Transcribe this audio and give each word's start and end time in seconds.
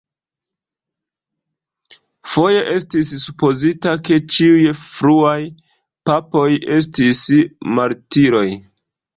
Foje 2.35 2.63
estis 2.77 3.11
supozita 3.25 3.93
ke 4.09 4.17
ĉiuj 4.37 4.65
fruaj 4.87 5.37
papoj 6.11 6.49
estis 6.81 7.25
martiroj. 7.79 8.47